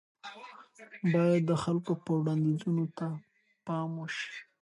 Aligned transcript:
بايد 1.13 1.43
د 1.49 1.51
خلکو 1.63 1.91
وړانديزونو 2.19 2.85
ته 2.97 3.07
پام 3.65 3.89
وشي. 3.99 4.35